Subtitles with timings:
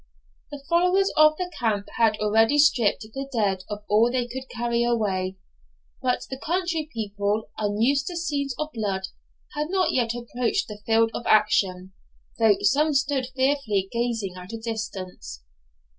[0.49, 4.83] The followers of the camp had already stripped the dead of all they could carry
[4.83, 5.37] away;
[6.01, 9.03] but the country people, unused to scenes of blood,
[9.53, 11.93] had not yet approached the field of action,
[12.39, 15.43] though some stood fearfully gazing at a distance.